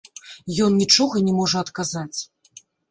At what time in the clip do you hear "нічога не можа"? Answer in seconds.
0.81-1.57